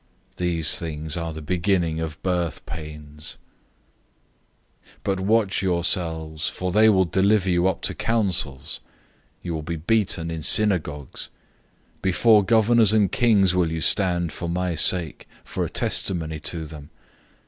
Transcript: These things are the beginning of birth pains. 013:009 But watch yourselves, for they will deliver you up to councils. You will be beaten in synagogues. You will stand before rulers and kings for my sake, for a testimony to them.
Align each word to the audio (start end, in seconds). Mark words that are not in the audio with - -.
These 0.37 0.79
things 0.79 1.15
are 1.15 1.31
the 1.31 1.43
beginning 1.43 1.99
of 1.99 2.19
birth 2.23 2.65
pains. 2.65 3.37
013:009 4.81 4.85
But 5.03 5.19
watch 5.19 5.61
yourselves, 5.61 6.49
for 6.49 6.71
they 6.71 6.89
will 6.89 7.05
deliver 7.05 7.51
you 7.51 7.67
up 7.67 7.83
to 7.83 7.93
councils. 7.93 8.79
You 9.43 9.53
will 9.53 9.61
be 9.61 9.75
beaten 9.75 10.31
in 10.31 10.41
synagogues. 10.41 11.29
You 11.29 11.29
will 11.29 11.39
stand 11.83 12.01
before 12.01 12.45
rulers 12.49 12.93
and 12.93 13.11
kings 13.11 13.51
for 14.33 14.49
my 14.49 14.73
sake, 14.73 15.27
for 15.43 15.63
a 15.63 15.69
testimony 15.69 16.39
to 16.39 16.65
them. 16.65 16.89